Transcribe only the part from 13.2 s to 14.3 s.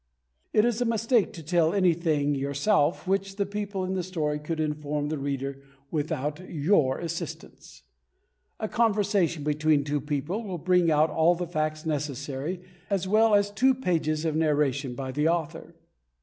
as two pages